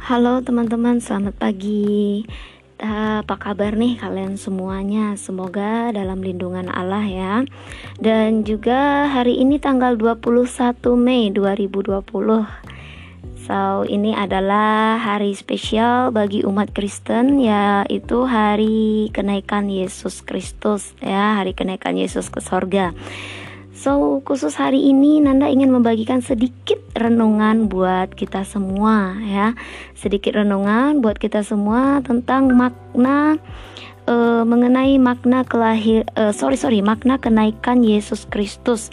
Halo 0.00 0.40
teman-teman, 0.40 0.96
selamat 0.96 1.36
pagi. 1.36 2.24
Apa 2.80 3.36
kabar 3.36 3.76
nih 3.76 4.00
kalian 4.00 4.40
semuanya? 4.40 5.12
Semoga 5.20 5.92
dalam 5.92 6.24
lindungan 6.24 6.72
Allah 6.72 7.04
ya. 7.04 7.34
Dan 8.00 8.40
juga 8.48 9.12
hari 9.12 9.36
ini 9.44 9.60
tanggal 9.60 10.00
21 10.00 10.96
Mei 10.96 11.28
2020. 11.28 12.00
So, 13.44 13.84
ini 13.84 14.16
adalah 14.16 14.96
hari 14.96 15.36
spesial 15.36 16.16
bagi 16.16 16.48
umat 16.48 16.72
Kristen 16.72 17.36
yaitu 17.36 18.24
hari 18.24 19.12
kenaikan 19.12 19.68
Yesus 19.68 20.24
Kristus 20.24 20.96
ya, 21.04 21.36
hari 21.36 21.52
kenaikan 21.52 22.00
Yesus 22.00 22.32
ke 22.32 22.40
sorga. 22.40 22.96
So, 23.80 24.20
khusus 24.28 24.60
hari 24.60 24.92
ini 24.92 25.24
Nanda 25.24 25.48
ingin 25.48 25.72
membagikan 25.72 26.20
sedikit 26.20 26.76
renungan 26.92 27.64
buat 27.64 28.12
kita 28.12 28.44
semua 28.44 29.16
ya. 29.24 29.56
Sedikit 29.96 30.36
renungan 30.36 31.00
buat 31.00 31.16
kita 31.16 31.40
semua 31.40 32.04
tentang 32.04 32.52
makna 32.52 33.40
uh, 34.04 34.44
mengenai 34.44 35.00
makna 35.00 35.48
kelahir 35.48 36.04
uh, 36.12 36.28
sorry 36.28 36.60
sorry 36.60 36.84
makna 36.84 37.16
kenaikan 37.16 37.80
Yesus 37.80 38.28
Kristus. 38.28 38.92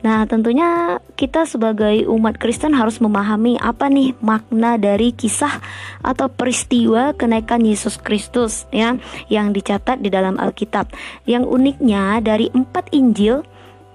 Nah, 0.00 0.24
tentunya 0.24 0.96
kita 1.14 1.44
sebagai 1.44 2.08
umat 2.08 2.40
Kristen 2.40 2.72
harus 2.72 3.04
memahami 3.04 3.60
apa 3.60 3.92
nih 3.92 4.16
makna 4.18 4.80
dari 4.80 5.12
kisah 5.12 5.60
atau 6.00 6.32
peristiwa 6.32 7.12
kenaikan 7.14 7.60
Yesus 7.68 8.00
Kristus 8.00 8.64
ya 8.72 8.96
yang 9.28 9.52
dicatat 9.52 10.00
di 10.00 10.08
dalam 10.08 10.40
Alkitab. 10.40 10.88
Yang 11.28 11.52
uniknya 11.52 12.24
dari 12.24 12.48
empat 12.48 12.96
Injil 12.96 13.44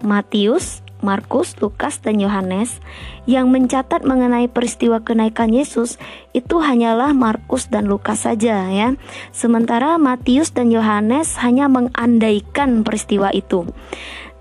Matius, 0.02 0.86
Markus, 1.02 1.54
Lukas, 1.62 2.02
dan 2.02 2.18
Yohanes 2.18 2.82
yang 3.30 3.54
mencatat 3.54 4.02
mengenai 4.02 4.50
peristiwa 4.50 5.02
kenaikan 5.02 5.54
Yesus 5.54 6.02
itu 6.34 6.58
hanyalah 6.58 7.14
Markus 7.14 7.70
dan 7.70 7.86
Lukas 7.86 8.26
saja 8.26 8.66
ya. 8.70 8.98
Sementara 9.30 10.02
Matius 10.02 10.54
dan 10.54 10.74
Yohanes 10.74 11.38
hanya 11.42 11.70
mengandaikan 11.70 12.82
peristiwa 12.82 13.30
itu. 13.30 13.70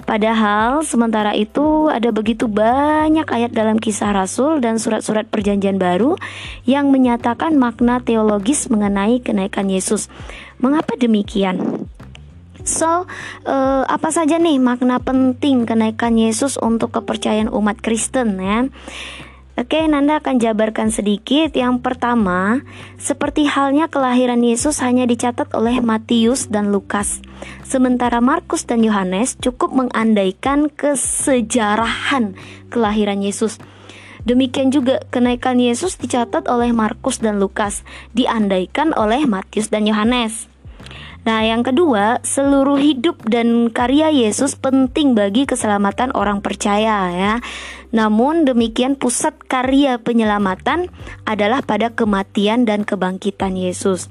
Padahal 0.06 0.86
sementara 0.86 1.34
itu 1.34 1.90
ada 1.90 2.14
begitu 2.14 2.46
banyak 2.46 3.26
ayat 3.26 3.50
dalam 3.50 3.74
kisah 3.82 4.14
Rasul 4.14 4.62
dan 4.62 4.78
surat-surat 4.78 5.26
perjanjian 5.26 5.82
baru 5.82 6.14
yang 6.62 6.94
menyatakan 6.94 7.58
makna 7.58 7.98
teologis 7.98 8.70
mengenai 8.70 9.18
kenaikan 9.18 9.66
Yesus. 9.66 10.06
Mengapa 10.62 10.94
demikian? 10.94 11.90
So, 12.66 13.06
uh, 13.46 13.82
apa 13.86 14.10
saja 14.10 14.42
nih 14.42 14.58
makna 14.58 14.98
penting 14.98 15.70
kenaikan 15.70 16.18
Yesus 16.18 16.58
untuk 16.58 16.98
kepercayaan 16.98 17.46
umat 17.46 17.78
Kristen 17.78 18.42
ya? 18.42 18.66
Oke, 19.56 19.80
Nanda 19.88 20.20
akan 20.20 20.36
jabarkan 20.36 20.92
sedikit. 20.92 21.54
Yang 21.56 21.80
pertama, 21.80 22.60
seperti 23.00 23.48
halnya 23.48 23.88
kelahiran 23.88 24.44
Yesus 24.44 24.84
hanya 24.84 25.08
dicatat 25.08 25.48
oleh 25.56 25.80
Matius 25.80 26.52
dan 26.52 26.74
Lukas. 26.74 27.24
Sementara 27.64 28.20
Markus 28.20 28.68
dan 28.68 28.84
Yohanes 28.84 29.40
cukup 29.40 29.72
mengandaikan 29.72 30.68
kesejarahan 30.68 32.36
kelahiran 32.68 33.24
Yesus. 33.24 33.56
Demikian 34.26 34.74
juga 34.74 35.00
kenaikan 35.14 35.56
Yesus 35.56 35.96
dicatat 35.96 36.50
oleh 36.52 36.74
Markus 36.74 37.22
dan 37.22 37.38
Lukas, 37.40 37.86
diandaikan 38.12 38.92
oleh 38.92 39.24
Matius 39.24 39.70
dan 39.72 39.86
Yohanes. 39.86 40.50
Nah, 41.26 41.42
yang 41.42 41.66
kedua, 41.66 42.22
seluruh 42.22 42.78
hidup 42.78 43.18
dan 43.26 43.66
karya 43.74 44.14
Yesus 44.14 44.54
penting 44.54 45.18
bagi 45.18 45.42
keselamatan 45.42 46.14
orang 46.14 46.38
percaya 46.38 47.10
ya. 47.10 47.34
Namun 47.90 48.46
demikian 48.46 48.94
pusat 48.94 49.34
karya 49.50 49.98
penyelamatan 49.98 50.86
adalah 51.26 51.66
pada 51.66 51.90
kematian 51.90 52.62
dan 52.62 52.86
kebangkitan 52.86 53.58
Yesus. 53.58 54.06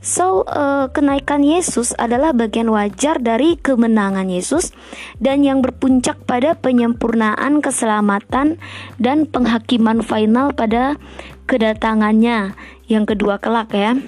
So, 0.00 0.48
uh, 0.48 0.88
kenaikan 0.96 1.44
Yesus 1.44 1.92
adalah 2.00 2.32
bagian 2.32 2.72
wajar 2.72 3.20
dari 3.20 3.60
kemenangan 3.60 4.32
Yesus 4.32 4.72
dan 5.20 5.44
yang 5.44 5.60
berpuncak 5.60 6.24
pada 6.24 6.56
penyempurnaan 6.56 7.60
keselamatan 7.60 8.56
dan 8.96 9.28
penghakiman 9.28 10.00
final 10.00 10.56
pada 10.56 10.96
kedatangannya 11.44 12.56
yang 12.88 13.04
kedua 13.04 13.36
kelak 13.44 13.76
ya. 13.76 14.00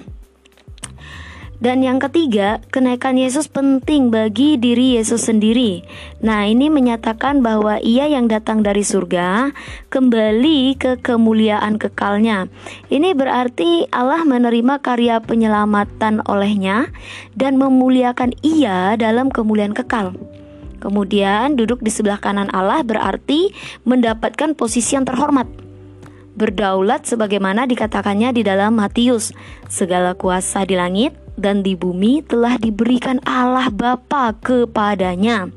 Dan 1.59 1.83
yang 1.83 1.99
ketiga, 1.99 2.63
kenaikan 2.71 3.19
Yesus 3.19 3.51
penting 3.51 4.15
bagi 4.15 4.55
diri 4.55 4.95
Yesus 4.95 5.27
sendiri. 5.27 5.83
Nah, 6.23 6.47
ini 6.47 6.71
menyatakan 6.71 7.43
bahwa 7.43 7.83
Ia 7.83 8.07
yang 8.07 8.31
datang 8.31 8.63
dari 8.63 8.79
surga 8.79 9.51
kembali 9.91 10.79
ke 10.79 11.03
kemuliaan 11.03 11.75
kekalnya. 11.75 12.47
Ini 12.87 13.11
berarti 13.11 13.91
Allah 13.91 14.23
menerima 14.23 14.79
karya 14.79 15.19
penyelamatan 15.19 16.23
olehnya 16.31 16.95
dan 17.35 17.59
memuliakan 17.59 18.39
Ia 18.39 18.95
dalam 18.95 19.27
kemuliaan 19.27 19.75
kekal. 19.75 20.15
Kemudian 20.79 21.59
duduk 21.59 21.83
di 21.83 21.91
sebelah 21.91 22.23
kanan 22.23 22.47
Allah 22.55 22.87
berarti 22.87 23.51
mendapatkan 23.83 24.55
posisi 24.55 24.95
yang 24.95 25.03
terhormat 25.03 25.43
berdaulat 26.39 27.03
sebagaimana 27.03 27.67
dikatakannya 27.67 28.31
di 28.31 28.47
dalam 28.47 28.79
Matius. 28.79 29.35
Segala 29.67 30.15
kuasa 30.15 30.63
di 30.63 30.79
langit 30.79 31.11
dan 31.39 31.63
di 31.63 31.73
bumi 31.73 32.21
telah 32.21 32.59
diberikan 32.59 33.23
Allah 33.23 33.71
Bapa 33.71 34.35
kepadanya. 34.37 35.49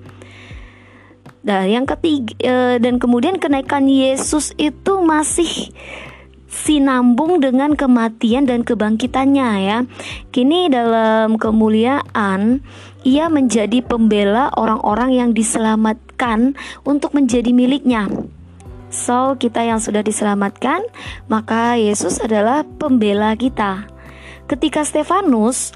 Dan 1.43 1.67
yang 1.67 1.87
ketiga 1.91 2.33
e, 2.39 2.55
dan 2.79 3.03
kemudian 3.03 3.43
kenaikan 3.43 3.91
Yesus 3.91 4.55
itu 4.63 5.03
masih 5.03 5.75
sinambung 6.47 7.43
dengan 7.43 7.75
kematian 7.75 8.47
dan 8.47 8.63
kebangkitannya 8.63 9.51
ya. 9.67 9.79
Kini 10.31 10.71
dalam 10.71 11.41
kemuliaan 11.41 12.63
ia 13.03 13.27
menjadi 13.27 13.83
pembela 13.83 14.55
orang-orang 14.55 15.19
yang 15.19 15.31
diselamatkan 15.35 16.55
untuk 16.87 17.11
menjadi 17.19 17.51
miliknya. 17.51 18.07
So, 18.93 19.41
kita 19.41 19.65
yang 19.65 19.81
sudah 19.81 20.05
diselamatkan, 20.05 20.85
maka 21.25 21.81
Yesus 21.81 22.21
adalah 22.21 22.61
pembela 22.77 23.33
kita. 23.33 23.89
Ketika 24.53 24.85
Stefanus 24.85 25.73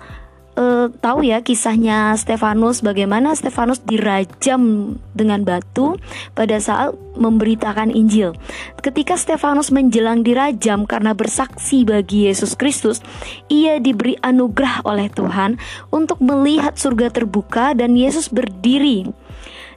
uh, 0.60 0.92
tahu 1.00 1.24
ya 1.24 1.40
kisahnya 1.40 2.12
Stefanus 2.12 2.84
bagaimana 2.84 3.32
Stefanus 3.32 3.80
dirajam 3.80 4.92
dengan 5.16 5.48
batu 5.48 5.96
pada 6.36 6.60
saat 6.60 6.92
memberitakan 7.16 7.88
Injil. 7.88 8.36
Ketika 8.84 9.16
Stefanus 9.16 9.72
menjelang 9.72 10.20
dirajam 10.20 10.84
karena 10.84 11.16
bersaksi 11.16 11.88
bagi 11.88 12.28
Yesus 12.28 12.52
Kristus, 12.52 13.00
ia 13.48 13.80
diberi 13.80 14.20
anugerah 14.20 14.84
oleh 14.84 15.08
Tuhan 15.08 15.56
untuk 15.88 16.20
melihat 16.20 16.76
surga 16.76 17.08
terbuka 17.08 17.72
dan 17.72 17.96
Yesus 17.96 18.28
berdiri. 18.28 19.08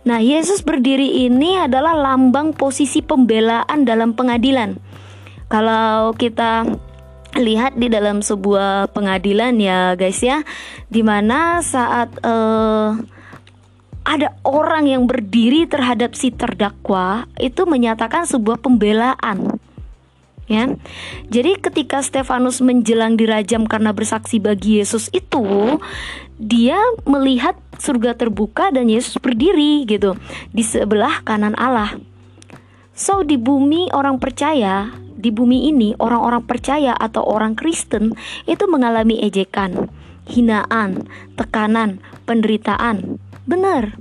Nah, 0.03 0.19
Yesus 0.19 0.59
berdiri 0.59 1.23
ini 1.27 1.55
adalah 1.55 1.95
lambang 1.95 2.51
posisi 2.51 2.99
pembelaan 2.99 3.87
dalam 3.87 4.11
pengadilan. 4.11 4.75
Kalau 5.47 6.11
kita 6.19 6.67
lihat 7.37 7.77
di 7.77 7.91
dalam 7.91 8.25
sebuah 8.25 8.89
pengadilan 8.95 9.53
ya 9.61 9.93
guys 9.93 10.19
ya 10.23 10.41
di 10.89 11.05
mana 11.05 11.61
saat 11.61 12.09
uh, 12.25 12.97
ada 14.09 14.33
orang 14.41 14.89
yang 14.89 15.03
berdiri 15.05 15.69
terhadap 15.69 16.17
si 16.17 16.33
terdakwa 16.33 17.29
itu 17.37 17.69
menyatakan 17.69 18.25
sebuah 18.25 18.57
pembelaan 18.57 19.61
ya. 20.49 20.73
Jadi 21.29 21.61
ketika 21.61 22.01
Stefanus 22.01 22.59
menjelang 22.59 23.15
dirajam 23.15 23.69
karena 23.69 23.93
bersaksi 23.93 24.41
bagi 24.41 24.81
Yesus 24.81 25.13
itu 25.13 25.77
dia 26.41 26.81
melihat 27.05 27.53
surga 27.77 28.17
terbuka 28.17 28.73
dan 28.73 28.89
Yesus 28.89 29.21
berdiri 29.21 29.85
gitu 29.85 30.17
di 30.49 30.65
sebelah 30.65 31.21
kanan 31.21 31.53
Allah. 31.53 31.93
So 32.97 33.23
di 33.23 33.37
bumi 33.39 33.93
orang 33.93 34.17
percaya 34.17 34.91
di 35.19 35.35
bumi 35.35 35.67
ini 35.67 35.91
orang-orang 35.99 36.47
percaya 36.47 36.95
atau 36.95 37.27
orang 37.27 37.59
Kristen 37.59 38.15
itu 38.47 38.63
mengalami 38.71 39.19
ejekan, 39.19 39.91
hinaan, 40.23 41.11
tekanan, 41.35 41.99
penderitaan. 42.23 43.19
Benar. 43.43 43.99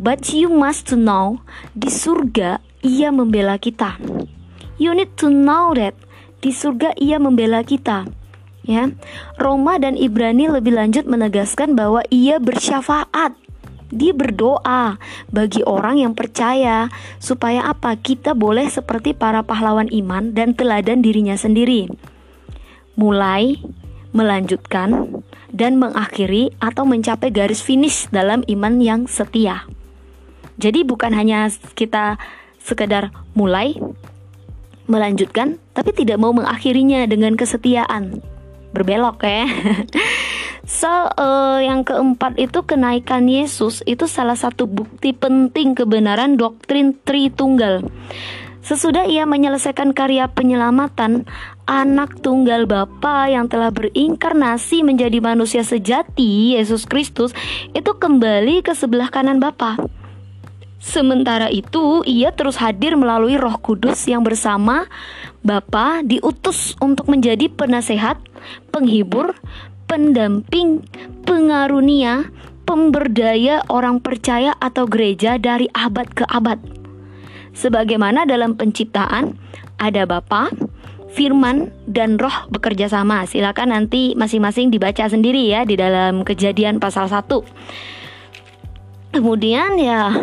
But 0.00 0.30
you 0.32 0.48
must 0.48 0.88
to 0.88 0.96
know, 0.96 1.42
di 1.74 1.90
surga 1.90 2.62
ia 2.80 3.10
membela 3.10 3.58
kita. 3.58 3.98
You 4.80 4.96
need 4.96 5.18
to 5.20 5.28
know 5.28 5.76
that 5.76 5.92
di 6.40 6.54
surga 6.54 6.96
ia 6.96 7.20
membela 7.20 7.60
kita. 7.66 8.08
Ya. 8.64 8.88
Roma 9.36 9.76
dan 9.76 9.98
Ibrani 9.98 10.48
lebih 10.48 10.72
lanjut 10.78 11.04
menegaskan 11.04 11.76
bahwa 11.76 12.00
ia 12.08 12.40
bersyafaat 12.40 13.36
dia 13.90 14.14
berdoa 14.14 14.96
bagi 15.34 15.66
orang 15.66 15.98
yang 15.98 16.14
percaya 16.14 16.88
supaya 17.18 17.66
apa? 17.66 17.98
Kita 17.98 18.38
boleh 18.38 18.70
seperti 18.70 19.12
para 19.12 19.42
pahlawan 19.42 19.90
iman 19.90 20.30
dan 20.30 20.54
teladan 20.54 21.02
dirinya 21.02 21.34
sendiri. 21.34 21.90
Mulai, 22.94 23.58
melanjutkan, 24.14 25.22
dan 25.50 25.82
mengakhiri 25.82 26.54
atau 26.62 26.86
mencapai 26.86 27.34
garis 27.34 27.62
finish 27.62 28.06
dalam 28.14 28.46
iman 28.46 28.78
yang 28.78 29.00
setia. 29.10 29.66
Jadi 30.60 30.86
bukan 30.86 31.10
hanya 31.10 31.50
kita 31.74 32.20
sekedar 32.62 33.10
mulai, 33.34 33.74
melanjutkan 34.86 35.58
tapi 35.72 35.94
tidak 35.94 36.18
mau 36.18 36.30
mengakhirinya 36.30 37.06
dengan 37.10 37.34
kesetiaan. 37.34 38.22
Berbelok 38.70 39.26
ya. 39.26 39.46
So, 40.70 40.86
uh, 40.86 41.58
yang 41.58 41.82
keempat 41.82 42.38
itu 42.38 42.62
kenaikan 42.62 43.26
Yesus 43.26 43.82
itu 43.90 44.06
salah 44.06 44.38
satu 44.38 44.70
bukti 44.70 45.10
penting 45.10 45.74
kebenaran 45.74 46.38
doktrin 46.38 46.94
Tritunggal. 47.02 47.90
Sesudah 48.62 49.02
ia 49.10 49.26
menyelesaikan 49.26 49.90
karya 49.90 50.30
penyelamatan, 50.30 51.26
anak 51.66 52.22
tunggal 52.22 52.70
Bapa 52.70 53.26
yang 53.26 53.50
telah 53.50 53.74
berinkarnasi 53.74 54.86
menjadi 54.86 55.18
manusia 55.18 55.66
sejati, 55.66 56.54
Yesus 56.54 56.86
Kristus, 56.86 57.34
itu 57.74 57.90
kembali 57.90 58.62
ke 58.62 58.70
sebelah 58.70 59.10
kanan 59.10 59.42
Bapa. 59.42 59.74
Sementara 60.80 61.50
itu, 61.50 62.06
ia 62.06 62.30
terus 62.30 62.56
hadir 62.56 62.94
melalui 62.94 63.36
Roh 63.36 63.58
Kudus 63.58 64.06
yang 64.06 64.22
bersama 64.22 64.86
Bapa 65.42 66.00
diutus 66.06 66.72
untuk 66.80 67.10
menjadi 67.10 67.52
penasehat, 67.52 68.16
penghibur, 68.72 69.36
pendamping, 69.90 70.86
pengarunia, 71.26 72.30
pemberdaya 72.62 73.66
orang 73.66 73.98
percaya 73.98 74.54
atau 74.62 74.86
gereja 74.86 75.34
dari 75.34 75.66
abad 75.74 76.06
ke 76.06 76.22
abad. 76.30 76.62
Sebagaimana 77.50 78.22
dalam 78.22 78.54
penciptaan 78.54 79.34
ada 79.82 80.06
Bapa, 80.06 80.54
Firman 81.10 81.74
dan 81.90 82.22
Roh 82.22 82.46
bekerja 82.54 82.86
sama. 82.86 83.26
Silakan 83.26 83.74
nanti 83.74 84.14
masing-masing 84.14 84.70
dibaca 84.70 85.10
sendiri 85.10 85.50
ya 85.50 85.66
di 85.66 85.74
dalam 85.74 86.22
Kejadian 86.22 86.78
pasal 86.78 87.10
1. 87.10 87.26
Kemudian 89.10 89.74
ya 89.74 90.14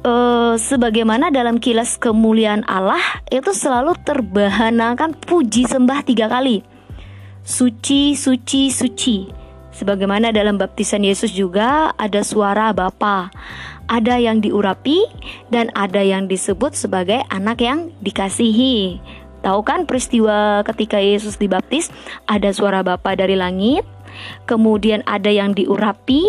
uh, 0.00 0.56
sebagaimana 0.56 1.28
dalam 1.28 1.60
kilas 1.60 2.00
kemuliaan 2.00 2.64
Allah 2.64 3.20
itu 3.28 3.52
selalu 3.52 3.92
terbahanakan 4.00 5.12
puji 5.12 5.68
sembah 5.68 6.00
tiga 6.08 6.32
kali 6.32 6.75
suci, 7.46 8.18
suci, 8.18 8.74
suci. 8.74 9.30
Sebagaimana 9.70 10.34
dalam 10.34 10.58
baptisan 10.58 11.06
Yesus 11.06 11.30
juga 11.30 11.94
ada 11.94 12.26
suara 12.26 12.74
Bapa. 12.74 13.30
Ada 13.86 14.18
yang 14.18 14.42
diurapi 14.42 15.06
dan 15.54 15.70
ada 15.78 16.02
yang 16.02 16.26
disebut 16.26 16.74
sebagai 16.74 17.22
anak 17.30 17.62
yang 17.62 17.94
dikasihi. 18.02 18.98
Tahu 19.46 19.62
kan 19.62 19.86
peristiwa 19.86 20.66
ketika 20.66 20.98
Yesus 20.98 21.38
dibaptis 21.38 21.94
ada 22.26 22.50
suara 22.50 22.82
Bapa 22.82 23.14
dari 23.14 23.38
langit, 23.38 23.86
kemudian 24.50 25.06
ada 25.06 25.30
yang 25.30 25.54
diurapi, 25.54 26.26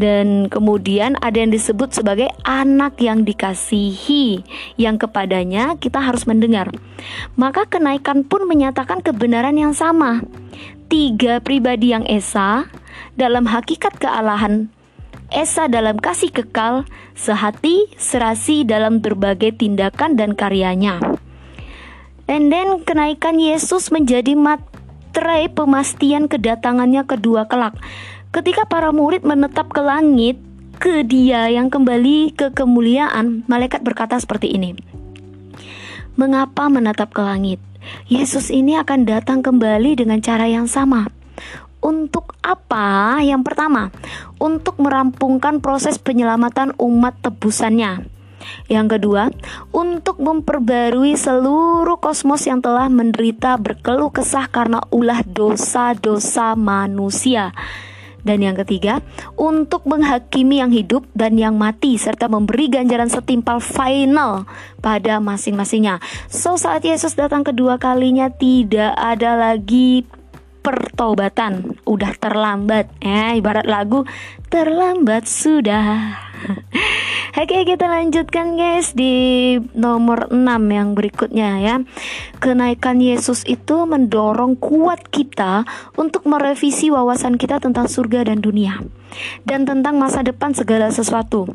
dan 0.00 0.48
kemudian 0.48 1.20
ada 1.20 1.36
yang 1.36 1.52
disebut 1.52 1.92
sebagai 1.92 2.32
anak 2.48 2.96
yang 3.04 3.28
dikasihi 3.28 4.40
yang 4.80 4.96
kepadanya 4.96 5.76
kita 5.76 6.00
harus 6.00 6.24
mendengar. 6.24 6.72
Maka 7.36 7.68
kenaikan 7.68 8.24
pun 8.24 8.48
menyatakan 8.48 9.04
kebenaran 9.04 9.60
yang 9.60 9.76
sama. 9.76 10.24
Tiga 10.88 11.44
pribadi 11.44 11.92
yang 11.92 12.08
esa 12.08 12.66
dalam 13.14 13.44
hakikat 13.46 14.00
kealahan 14.00 14.72
Esa 15.30 15.70
dalam 15.70 15.94
kasih 15.94 16.34
kekal, 16.34 16.82
sehati, 17.14 17.86
serasi 17.94 18.66
dalam 18.66 18.98
berbagai 18.98 19.62
tindakan 19.62 20.18
dan 20.18 20.34
karyanya. 20.34 20.98
And 22.26 22.50
then 22.50 22.82
kenaikan 22.82 23.38
Yesus 23.38 23.94
menjadi 23.94 24.34
materai 24.34 25.46
pemastian 25.46 26.26
kedatangannya 26.26 27.06
kedua 27.06 27.46
kelak. 27.46 27.78
Ketika 28.30 28.62
para 28.62 28.94
murid 28.94 29.26
menetap 29.26 29.74
ke 29.74 29.82
langit, 29.82 30.38
ke 30.78 31.02
dia 31.02 31.50
yang 31.50 31.66
kembali 31.66 32.30
ke 32.38 32.54
kemuliaan, 32.54 33.42
malaikat 33.50 33.82
berkata 33.82 34.14
seperti 34.22 34.54
ini. 34.54 34.78
Mengapa 36.14 36.70
menetap 36.70 37.10
ke 37.10 37.26
langit? 37.26 37.58
Yesus 38.06 38.54
ini 38.54 38.78
akan 38.78 39.02
datang 39.02 39.42
kembali 39.42 39.98
dengan 39.98 40.22
cara 40.22 40.46
yang 40.46 40.70
sama. 40.70 41.10
Untuk 41.82 42.38
apa? 42.46 43.18
Yang 43.18 43.50
pertama, 43.50 43.90
untuk 44.38 44.78
merampungkan 44.78 45.58
proses 45.58 45.98
penyelamatan 45.98 46.70
umat 46.78 47.18
tebusannya. 47.26 48.06
Yang 48.70 48.86
kedua, 48.94 49.34
untuk 49.74 50.22
memperbarui 50.22 51.18
seluruh 51.18 51.98
kosmos 51.98 52.46
yang 52.46 52.62
telah 52.62 52.86
menderita 52.86 53.58
berkeluh 53.58 54.14
kesah 54.14 54.46
karena 54.46 54.86
ulah 54.94 55.26
dosa-dosa 55.26 56.54
manusia. 56.54 57.50
Dan 58.22 58.44
yang 58.44 58.56
ketiga, 58.64 59.00
untuk 59.34 59.84
menghakimi 59.88 60.60
yang 60.60 60.72
hidup 60.72 61.04
dan 61.16 61.36
yang 61.40 61.56
mati 61.56 61.96
serta 61.96 62.28
memberi 62.28 62.68
ganjaran 62.70 63.08
setimpal 63.08 63.58
final 63.58 64.44
pada 64.84 65.18
masing-masingnya. 65.18 65.98
So 66.30 66.54
saat 66.60 66.84
Yesus 66.86 67.16
datang 67.16 67.42
kedua 67.42 67.80
kalinya 67.80 68.28
tidak 68.30 68.94
ada 68.96 69.36
lagi 69.36 70.04
pertobatan, 70.60 71.80
udah 71.88 72.12
terlambat. 72.20 72.92
Eh, 73.00 73.40
ibarat 73.40 73.64
lagu 73.64 74.04
terlambat 74.52 75.24
sudah. 75.24 76.29
Oke 77.40 77.62
kita 77.62 77.86
lanjutkan 77.86 78.58
guys 78.58 78.92
di 78.92 79.56
nomor 79.72 80.32
6 80.34 80.44
yang 80.66 80.98
berikutnya 80.98 81.50
ya. 81.62 81.76
Kenaikan 82.42 82.98
Yesus 82.98 83.46
itu 83.46 83.86
mendorong 83.86 84.58
kuat 84.58 85.08
kita 85.08 85.64
untuk 85.94 86.26
merevisi 86.26 86.90
wawasan 86.90 87.38
kita 87.38 87.62
tentang 87.62 87.86
surga 87.86 88.26
dan 88.32 88.42
dunia 88.42 88.82
Dan 89.44 89.64
tentang 89.68 89.96
masa 90.00 90.26
depan 90.26 90.56
segala 90.56 90.90
sesuatu. 90.90 91.48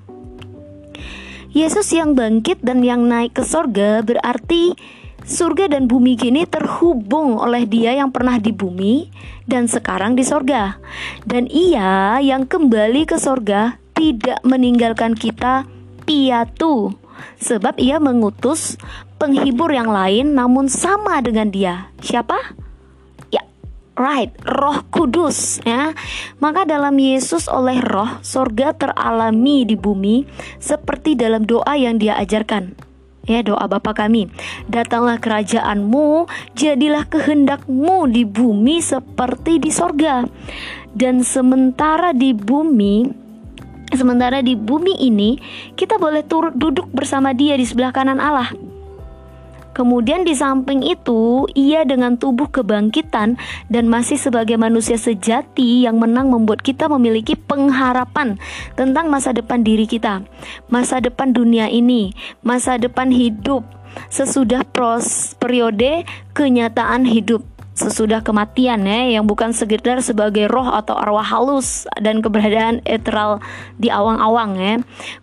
Yesus 1.56 1.88
yang 1.96 2.20
bangkit 2.20 2.60
dan 2.60 2.84
yang 2.84 3.08
naik 3.08 3.40
ke 3.40 3.44
surga 3.48 4.04
berarti 4.04 4.76
surga 5.24 5.72
dan 5.72 5.88
bumi 5.88 6.20
kini 6.20 6.44
terhubung 6.44 7.40
oleh 7.40 7.64
dia 7.64 7.96
yang 7.96 8.12
pernah 8.12 8.36
di 8.38 8.52
bumi 8.52 9.08
dan 9.48 9.66
sekarang 9.66 10.14
di 10.20 10.28
surga 10.28 10.78
Dan 11.24 11.48
ia 11.48 12.20
yang 12.20 12.44
kembali 12.44 13.08
ke 13.08 13.16
surga 13.16 13.85
tidak 13.96 14.44
meninggalkan 14.44 15.16
kita 15.16 15.66
piatu 16.04 16.94
sebab 17.40 17.80
ia 17.80 17.98
mengutus 17.98 18.76
penghibur 19.18 19.72
yang 19.72 19.90
lain 19.90 20.36
namun 20.36 20.68
sama 20.68 21.24
dengan 21.24 21.50
dia. 21.50 21.90
Siapa? 22.04 22.36
Ya, 23.32 23.44
right, 23.96 24.36
Roh 24.44 24.84
Kudus 24.92 25.64
ya. 25.64 25.96
Maka 26.44 26.68
dalam 26.68 26.96
Yesus 27.00 27.48
oleh 27.48 27.80
Roh 27.82 28.20
sorga 28.22 28.76
teralami 28.76 29.64
di 29.66 29.80
bumi 29.80 30.28
seperti 30.60 31.16
dalam 31.16 31.48
doa 31.48 31.74
yang 31.80 31.98
dia 31.98 32.20
ajarkan. 32.20 32.76
Ya 33.26 33.42
doa 33.42 33.66
Bapa 33.66 33.98
kami 33.98 34.30
Datanglah 34.70 35.18
kerajaanmu 35.18 36.30
Jadilah 36.54 37.10
kehendakmu 37.10 38.06
di 38.06 38.22
bumi 38.22 38.86
seperti 38.86 39.58
di 39.58 39.74
sorga 39.74 40.30
Dan 40.94 41.26
sementara 41.26 42.14
di 42.14 42.38
bumi 42.38 43.25
Sementara 43.94 44.42
di 44.42 44.58
bumi 44.58 44.98
ini 44.98 45.38
kita 45.78 46.02
boleh 46.02 46.26
turut 46.26 46.58
duduk 46.58 46.90
bersama 46.90 47.36
dia 47.38 47.54
di 47.54 47.66
sebelah 47.68 47.94
kanan 47.94 48.18
Allah. 48.18 48.50
Kemudian 49.76 50.24
di 50.24 50.32
samping 50.32 50.88
itu, 50.88 51.52
ia 51.52 51.84
dengan 51.84 52.16
tubuh 52.16 52.48
kebangkitan 52.48 53.36
dan 53.68 53.92
masih 53.92 54.16
sebagai 54.16 54.56
manusia 54.56 54.96
sejati 54.96 55.84
yang 55.84 56.00
menang 56.00 56.32
membuat 56.32 56.64
kita 56.64 56.88
memiliki 56.88 57.36
pengharapan 57.36 58.40
tentang 58.80 59.12
masa 59.12 59.36
depan 59.36 59.68
diri 59.68 59.84
kita, 59.84 60.24
masa 60.72 61.04
depan 61.04 61.36
dunia 61.36 61.68
ini, 61.68 62.16
masa 62.40 62.80
depan 62.80 63.12
hidup 63.12 63.68
sesudah 64.08 64.64
pros 64.64 65.36
periode 65.40 66.08
kenyataan 66.32 67.04
hidup 67.04 67.44
sesudah 67.76 68.24
kematian 68.24 68.88
ya 68.88 69.20
yang 69.20 69.28
bukan 69.28 69.52
sekedar 69.52 70.00
sebagai 70.00 70.48
roh 70.48 70.72
atau 70.72 70.96
arwah 70.96 71.28
halus 71.28 71.84
dan 72.00 72.24
keberadaan 72.24 72.80
eteral 72.88 73.44
di 73.76 73.92
awang-awang 73.92 74.52
ya. 74.56 74.76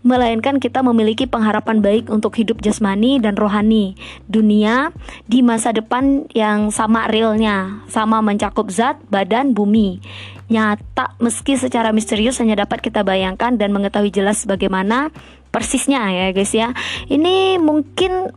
Melainkan 0.04 0.60
kita 0.60 0.84
memiliki 0.84 1.24
pengharapan 1.24 1.80
baik 1.80 2.12
untuk 2.12 2.36
hidup 2.36 2.60
jasmani 2.60 3.16
dan 3.18 3.40
rohani. 3.40 3.96
Dunia 4.28 4.92
di 5.24 5.40
masa 5.40 5.72
depan 5.72 6.28
yang 6.36 6.68
sama 6.68 7.08
realnya 7.08 7.82
sama 7.88 8.20
mencakup 8.20 8.68
zat 8.68 9.00
badan 9.08 9.56
bumi. 9.56 10.04
Nyata 10.52 11.16
meski 11.16 11.56
secara 11.56 11.96
misterius 11.96 12.36
hanya 12.44 12.68
dapat 12.68 12.84
kita 12.84 13.00
bayangkan 13.00 13.56
dan 13.56 13.72
mengetahui 13.72 14.12
jelas 14.12 14.44
bagaimana 14.44 15.08
persisnya 15.52 16.08
ya 16.08 16.26
guys 16.32 16.50
ya. 16.56 16.72
Ini 17.06 17.60
mungkin 17.60 18.32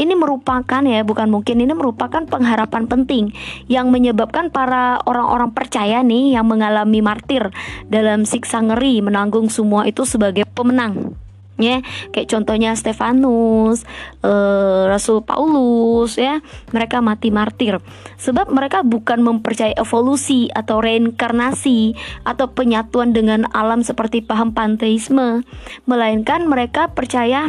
ini 0.00 0.14
merupakan 0.16 0.82
ya 0.84 1.04
bukan 1.04 1.28
mungkin 1.28 1.60
ini 1.60 1.72
merupakan 1.72 2.24
pengharapan 2.24 2.88
penting 2.88 3.32
yang 3.68 3.88
menyebabkan 3.92 4.48
para 4.48 5.00
orang-orang 5.04 5.52
percaya 5.52 6.00
nih 6.00 6.36
yang 6.36 6.48
mengalami 6.48 7.00
martir 7.00 7.52
dalam 7.88 8.24
siksa 8.24 8.60
ngeri 8.64 9.04
menanggung 9.04 9.48
semua 9.52 9.88
itu 9.88 10.04
sebagai 10.04 10.44
pemenang 10.52 11.16
ya 11.54 11.78
kayak 12.10 12.26
contohnya 12.26 12.74
Stefanus, 12.74 13.86
uh, 14.26 14.90
Rasul 14.90 15.22
Paulus 15.22 16.18
ya 16.18 16.42
mereka 16.74 16.98
mati 16.98 17.30
martir. 17.30 17.78
Sebab 18.18 18.50
mereka 18.50 18.82
bukan 18.82 19.22
mempercayai 19.22 19.78
evolusi 19.78 20.50
atau 20.50 20.82
reinkarnasi 20.82 21.94
atau 22.26 22.50
penyatuan 22.50 23.14
dengan 23.14 23.46
alam 23.54 23.86
seperti 23.86 24.24
paham 24.24 24.50
panteisme 24.50 25.46
melainkan 25.86 26.46
mereka 26.50 26.90
percaya 26.90 27.46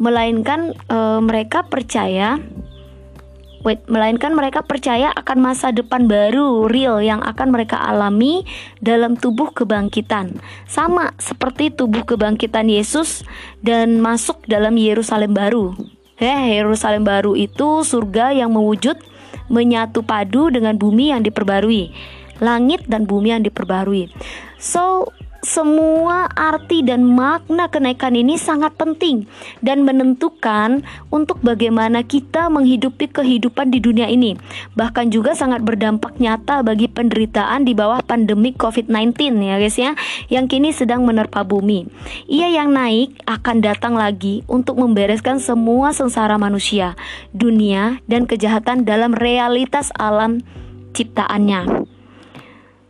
melainkan 0.00 0.74
e, 0.88 0.98
mereka 1.22 1.68
percaya 1.68 2.40
Wait, 3.62 3.78
melainkan 3.86 4.34
mereka 4.34 4.66
percaya 4.66 5.14
akan 5.14 5.38
masa 5.38 5.70
depan 5.70 6.10
baru 6.10 6.66
real 6.66 6.98
yang 6.98 7.22
akan 7.22 7.54
mereka 7.54 7.78
alami 7.78 8.42
dalam 8.82 9.14
tubuh 9.14 9.54
kebangkitan. 9.54 10.42
Sama 10.66 11.14
seperti 11.22 11.70
tubuh 11.70 12.02
kebangkitan 12.02 12.66
Yesus 12.66 13.22
dan 13.62 14.02
masuk 14.02 14.42
dalam 14.50 14.74
Yerusalem 14.74 15.30
baru. 15.30 15.78
Eh, 16.18 16.58
Yerusalem 16.58 17.06
baru 17.06 17.38
itu 17.38 17.86
surga 17.86 18.34
yang 18.34 18.50
mewujud 18.50 18.98
menyatu 19.46 20.02
padu 20.02 20.50
dengan 20.50 20.74
bumi 20.74 21.14
yang 21.14 21.22
diperbarui. 21.22 21.94
Langit 22.42 22.90
dan 22.90 23.06
bumi 23.06 23.30
yang 23.30 23.46
diperbarui. 23.46 24.10
So, 24.58 25.06
semua 25.42 26.30
arti 26.38 26.86
dan 26.86 27.02
makna 27.02 27.66
kenaikan 27.66 28.14
ini 28.14 28.38
sangat 28.38 28.78
penting 28.78 29.26
dan 29.58 29.82
menentukan 29.82 30.86
untuk 31.10 31.42
bagaimana 31.42 32.06
kita 32.06 32.46
menghidupi 32.46 33.10
kehidupan 33.10 33.74
di 33.74 33.82
dunia 33.82 34.06
ini. 34.06 34.38
Bahkan 34.78 35.10
juga 35.10 35.34
sangat 35.34 35.66
berdampak 35.66 36.22
nyata 36.22 36.62
bagi 36.62 36.86
penderitaan 36.86 37.66
di 37.66 37.74
bawah 37.74 38.06
pandemi 38.06 38.54
COVID-19 38.54 39.42
ya 39.42 39.58
guys 39.58 39.74
ya, 39.74 39.98
yang 40.30 40.46
kini 40.46 40.70
sedang 40.70 41.02
menerpa 41.02 41.42
bumi. 41.42 41.90
Ia 42.30 42.62
yang 42.62 42.70
naik 42.70 43.26
akan 43.26 43.66
datang 43.66 43.98
lagi 43.98 44.46
untuk 44.46 44.78
membereskan 44.78 45.42
semua 45.42 45.90
sengsara 45.90 46.38
manusia, 46.38 46.94
dunia 47.34 47.98
dan 48.06 48.30
kejahatan 48.30 48.86
dalam 48.86 49.10
realitas 49.10 49.90
alam 49.98 50.38
ciptaannya. 50.94 51.82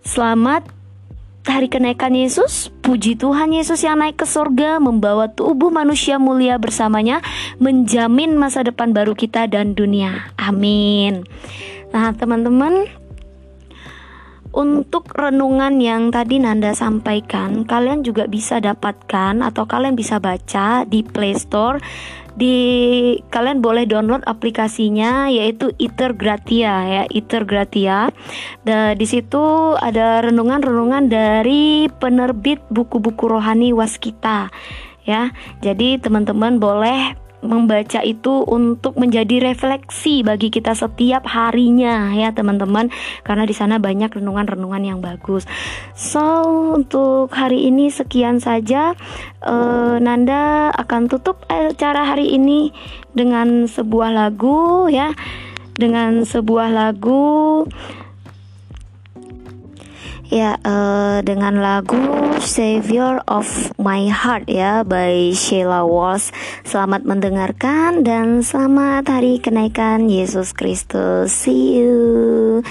Selamat 0.05 0.82
hari 1.43 1.67
kenaikan 1.67 2.15
Yesus, 2.15 2.71
puji 2.87 3.19
Tuhan 3.19 3.51
Yesus 3.51 3.83
yang 3.83 3.99
naik 3.99 4.23
ke 4.23 4.27
surga 4.27 4.79
membawa 4.79 5.27
tubuh 5.31 5.75
manusia 5.75 6.19
mulia 6.23 6.59
bersamanya 6.59 7.19
menjamin 7.59 8.39
masa 8.39 8.63
depan 8.63 8.95
baru 8.95 9.19
kita 9.19 9.51
dan 9.51 9.75
dunia. 9.75 10.31
Amin. 10.39 11.27
Nah, 11.91 12.15
teman-teman, 12.15 12.87
untuk 14.53 15.09
renungan 15.17 15.81
yang 15.81 16.13
tadi 16.13 16.37
Nanda 16.37 16.77
sampaikan, 16.77 17.65
kalian 17.65 18.05
juga 18.05 18.29
bisa 18.29 18.61
dapatkan 18.61 19.41
atau 19.41 19.65
kalian 19.65 19.97
bisa 19.97 20.21
baca 20.21 20.85
di 20.85 21.01
Play 21.01 21.33
Store 21.41 21.81
di 22.37 22.57
kalian 23.29 23.61
boleh 23.61 23.85
download 23.85 24.25
aplikasinya 24.25 25.29
yaitu 25.29 25.73
Iter 25.77 26.17
Gratia 26.17 26.85
ya 26.85 27.03
Iter 27.09 27.45
Gratia. 27.45 28.13
Dan 28.65 28.97
di 28.97 29.07
situ 29.09 29.75
ada 29.77 30.25
renungan-renungan 30.25 31.09
dari 31.13 31.87
penerbit 32.01 32.63
buku-buku 32.73 33.29
rohani 33.29 33.77
Waskita 33.77 34.49
ya. 35.05 35.31
Jadi 35.61 35.99
teman-teman 35.99 36.59
boleh 36.63 37.22
membaca 37.43 38.01
itu 38.07 38.47
untuk 38.47 38.95
menjadi 38.97 39.53
refleksi 39.53 40.23
bagi 40.23 40.49
kita 40.49 40.73
setiap 40.73 41.27
harinya 41.27 42.15
ya 42.15 42.31
teman-teman. 42.31 42.89
Karena 43.27 43.45
di 43.45 43.53
sana 43.53 43.83
banyak 43.83 44.15
renungan-renungan 44.15 44.83
yang 44.83 44.99
bagus. 45.03 45.45
So 45.99 46.47
untuk 46.79 47.35
hari 47.35 47.69
ini 47.69 47.91
sekian 47.91 48.39
saja. 48.39 48.95
Uh, 49.43 49.99
Nanda 49.99 50.71
akan 50.71 51.11
tutup 51.11 51.43
acara 51.51 52.07
hari 52.07 52.39
ini 52.39 52.71
dengan 53.13 53.67
sebuah 53.67 54.15
lagu 54.15 54.87
ya. 54.87 55.13
Dengan 55.73 56.23
sebuah 56.23 56.69
lagu 56.69 57.65
Ya, 60.33 60.57
uh, 60.65 61.21
dengan 61.21 61.61
lagu 61.61 62.01
Savior 62.41 63.21
of 63.29 63.45
My 63.77 64.09
Heart 64.09 64.49
ya 64.49 64.81
by 64.81 65.37
Sheila 65.37 65.85
Walsh. 65.85 66.33
Selamat 66.65 67.05
mendengarkan 67.05 68.01
dan 68.01 68.41
selamat 68.41 69.13
hari 69.13 69.45
kenaikan 69.45 70.09
Yesus 70.09 70.57
Kristus. 70.57 71.37
See 71.37 71.85
you. 71.85 72.65